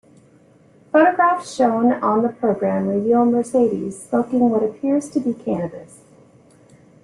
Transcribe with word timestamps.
Photographs 0.91 1.53
shown 1.53 1.93
on 1.93 2.23
the 2.23 2.29
program 2.29 2.87
reveal 2.87 3.23
Mercedes 3.23 4.01
smoking 4.03 4.49
what 4.49 4.63
appears 4.63 5.07
to 5.11 5.19
be 5.19 5.31
cannabis. 5.35 5.99